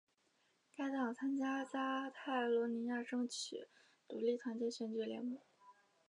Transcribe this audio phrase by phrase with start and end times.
[0.75, 3.67] 该党参加加泰罗尼亚争取
[4.07, 5.37] 独立团结选举联盟。